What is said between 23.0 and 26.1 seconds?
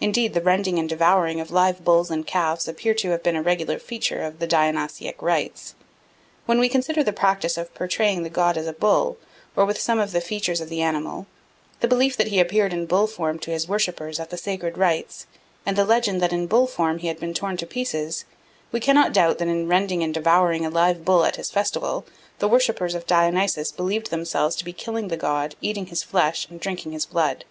Dionysus believed themselves to be killing the god, eating his